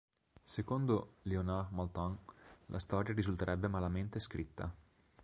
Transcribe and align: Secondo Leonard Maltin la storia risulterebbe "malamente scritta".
Secondo 0.53 1.17
Leonard 1.25 1.71
Maltin 1.73 2.17
la 2.69 2.79
storia 2.79 3.13
risulterebbe 3.13 3.67
"malamente 3.67 4.17
scritta". 4.17 4.73